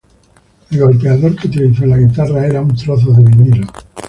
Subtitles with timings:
[0.71, 3.67] El golpeador que utilizó en la guitarra era un trozo de vinilo.